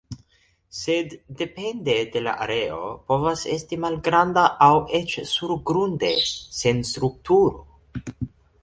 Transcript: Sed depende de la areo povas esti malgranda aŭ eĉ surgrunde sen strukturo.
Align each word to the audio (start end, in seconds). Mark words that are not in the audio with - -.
Sed 0.77 1.11
depende 1.41 1.97
de 2.15 2.23
la 2.29 2.33
areo 2.45 2.81
povas 3.13 3.45
esti 3.57 3.79
malgranda 3.85 4.49
aŭ 4.69 4.73
eĉ 5.03 5.15
surgrunde 5.37 6.13
sen 6.61 6.85
strukturo. 6.95 8.11